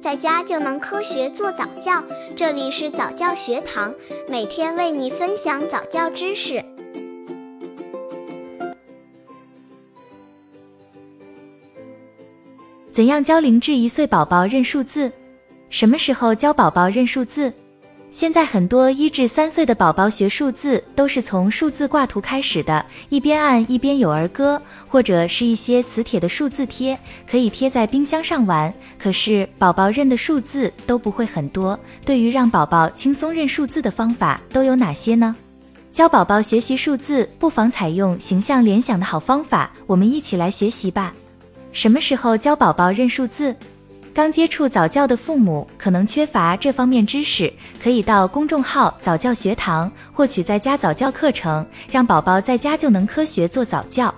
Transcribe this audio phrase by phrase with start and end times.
[0.00, 2.02] 在家就能科学做早教。
[2.34, 3.94] 这里是早教学堂，
[4.28, 6.64] 每天为你分享早教知识。
[12.90, 15.12] 怎样教零至一岁宝宝认数字？
[15.68, 17.52] 什么时候教宝宝认数字？
[18.12, 28.72] 现在很多一至三岁的宝宝学数字都是从数字挂图开始的，一边按一边有儿歌，或者是一些磁铁的数字贴，可以贴在冰箱上玩。
[28.98, 31.78] 可是宝宝认的数字都不会很多。
[32.04, 35.34] 对于让宝宝轻松认数字的方法都有哪些呢？
[35.92, 41.14] 教宝宝学习数字，不妨采用形象联想的好方法，我们一起来学习吧。
[41.72, 43.54] 什么时候教宝宝认数字？
[44.12, 54.12] 刚接触早教的父母可能缺乏这方面知识，可以到公众号早教学堂获取在家早教课程，让宝宝在家就能科学做早教。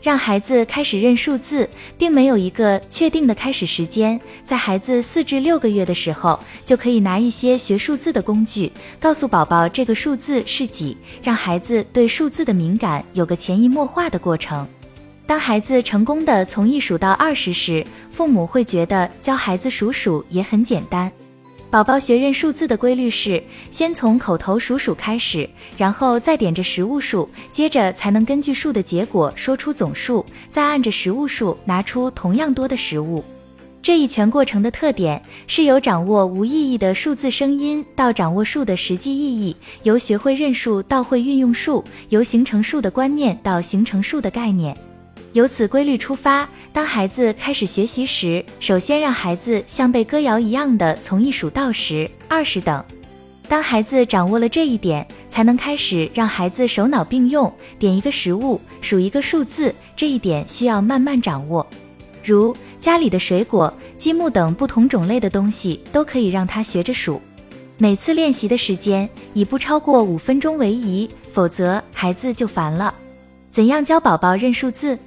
[0.00, 14.66] 让孩子开始认数字，并没有一个确定的开始时间，在孩子四至六个月的时候，就可以拿一些学数字的工具，告诉宝宝这个数字是几，让孩子对数字的敏感有个潜移默化的过程。
[15.28, 21.12] 当孩子成功的从一数到二十时，父母会觉得教孩子数数也很简单。
[21.68, 33.22] 宝宝学认数字的规律是，先从口头数数开始，然后再点着实物数，接着才能根据数的结果说出总数，再按着实物数拿出同样多的食物。
[33.82, 44.74] 这一全过程的特点是由掌握无意义的数字声音到掌握数的实际意义，由学会认数到会运用数，由形成数的观念到形成数的概念。
[45.32, 52.82] 由此规律出发，当孩子开始学习时，首先让孩子像背歌谣一样的从一数到十、二十等。
[53.46, 59.74] 当孩子掌握了这一点，才能开始让孩子手脑并用，点一个食物，数一个数字。
[59.96, 61.66] 这一点需要慢慢掌握。
[62.22, 67.20] 如家里的水果、积木等不同种类的东西，都可以让他学着数。
[67.78, 72.94] 每次练习的时间以不超过五分钟为宜，否则孩子就烦了。
[73.50, 74.98] 怎样教宝宝认数字？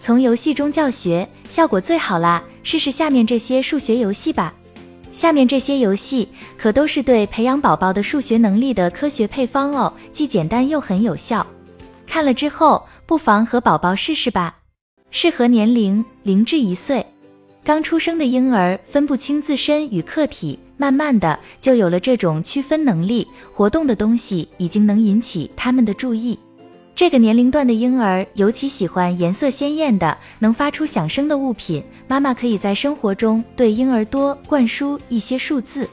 [0.00, 2.42] 从游戏中教学效果最好啦！
[2.62, 4.54] 试试下面这些数学游戏吧。
[5.12, 11.46] 下面这些游戏可都是对培养宝宝的数学能力的科学配方哦，既简单又很有效。
[12.06, 14.56] 看了之后，不妨和宝宝试试吧。
[15.10, 17.04] 适合年龄零至一岁。
[17.62, 23.28] 刚出生的婴儿分不清自身与客体，慢慢的就有了这种区分能力。
[23.52, 26.38] 活动的东西已经能引起他们的注意。
[27.00, 31.82] 这个年龄段的婴儿尤其喜欢颜色鲜艳的、能发出响声的物品。
[32.06, 35.88] 妈妈可以在生活中对婴儿多灌输一些数字。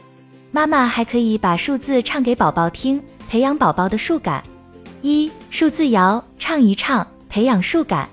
[0.51, 4.43] 妈妈还可以把数字唱给宝宝听，培养宝宝的数感。
[5.01, 8.09] 一数字谣，唱一唱，培养数感。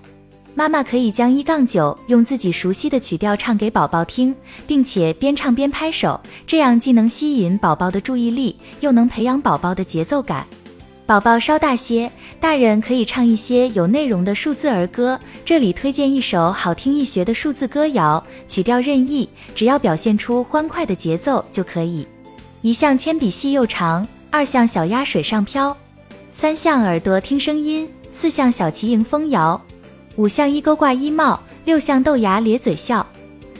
[0.55, 4.33] 妈妈可以将一杠九用自己熟悉的曲调唱给宝宝听，
[4.69, 10.47] 并且边唱边拍手，这样既能吸引宝宝的注意力，又能培养宝宝的节奏感。
[11.07, 12.11] 宝宝稍大些，
[12.41, 15.21] 大人可以唱一些有内容的数字儿歌。
[15.45, 22.07] 这里推荐一首好听易学的数字歌谣，曲调任意，只要表现出欢快的节奏就可以。
[22.63, 25.77] 一项铅笔细又长，二项小鸭水上漂，
[26.33, 29.61] 三项耳朵听声音，四项小旗迎风摇，
[30.17, 33.07] 五项衣钩挂衣帽，六项豆芽咧嘴笑，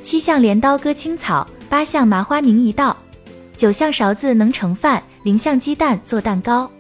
[0.03, 2.97] 七项镰刀割青草，八项麻花拧一道，
[3.55, 6.71] 九项勺子能盛饭，零项鸡蛋做蛋糕。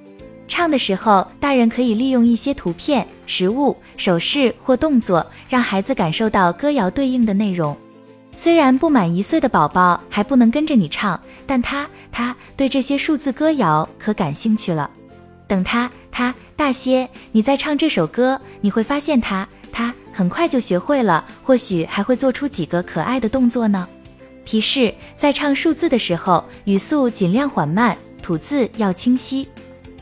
[0.47, 7.77] 唱的时候，大人可以利用一些图片、实物、手势或动作，让孩子感受到歌谣对应的内容。
[8.31, 14.91] 虽然不满一岁的宝宝还不能跟着你唱，但他他对这些数字歌谣可感兴趣了。
[15.47, 23.89] 等他他大些，你再唱这首歌，你会发现他他很快就学会了，或许还会做出几个可爱的动作呢。
[24.45, 29.49] 提示：在唱数字的时候，语速尽量缓慢，吐字要清晰。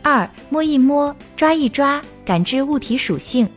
[0.03, 3.49] 二摸一摸，抓一抓，感知物体属性。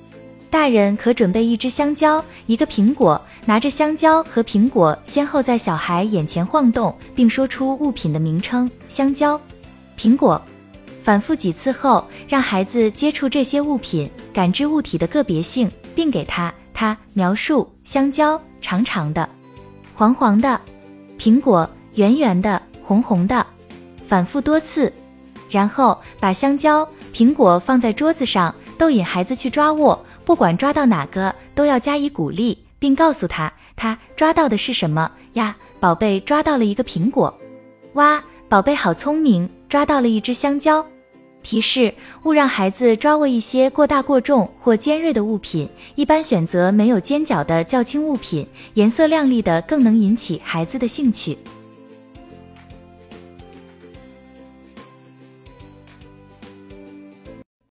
[0.50, 9.40] 大人可准备一只香蕉，一个苹果，拿着香蕉和苹果先后在小孩眼前晃动，并说出物品的名称：香蕉、
[9.97, 10.42] 苹果。
[11.03, 19.28] 反复几次后，让孩子接触这些物品，感知物体的个别性，并给他他描述：香蕉长长的，
[19.94, 20.58] 黄黄的；
[21.20, 23.46] 苹果圆圆的，红红的。
[24.08, 24.94] 反复多次。
[25.50, 35.56] 然后把香蕉、苹果放在桌子上，逗引孩子去抓握，不管抓到哪个，都要加以鼓励，并告诉他，他抓到的是什么呀？
[35.80, 37.32] 宝贝抓到了一个苹果，
[37.94, 40.84] 哇，宝贝好聪明，抓到了一只香蕉。
[41.44, 41.94] 提示：
[42.24, 51.38] 勿让孩子抓握一些过大、过重或尖锐的物品，一般选择没有尖角的较轻物品，颜色亮丽的更能引起孩子的兴趣。